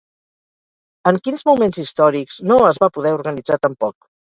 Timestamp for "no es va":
2.49-2.95